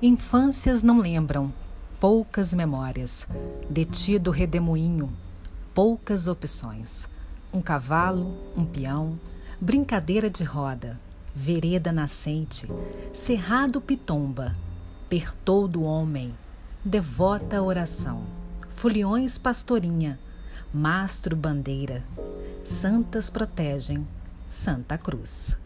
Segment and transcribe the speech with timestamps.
[0.00, 1.52] Infâncias não lembram,
[1.98, 3.26] poucas memórias.
[3.68, 5.12] Detido redemoinho,
[5.74, 7.08] poucas opções.
[7.52, 9.18] Um cavalo, um peão,
[9.60, 11.00] brincadeira de roda,
[11.34, 12.70] vereda nascente,
[13.12, 14.52] cerrado pitomba,
[15.08, 16.32] pertou do homem,
[16.84, 18.22] devota oração,
[18.68, 20.16] foliões pastorinha,
[20.72, 22.04] mastro bandeira,
[22.64, 24.06] santas protegem,
[24.48, 25.58] Santa Cruz.